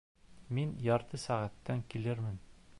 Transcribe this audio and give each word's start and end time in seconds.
Мин 0.59 0.71
ярты 0.87 1.21
сәғәттән 1.25 1.87
килермен 1.95 2.45